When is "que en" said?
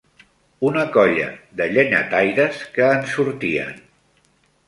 2.77-3.05